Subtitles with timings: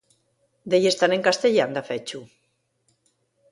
[0.69, 2.21] Delles tán en castellán dafechu.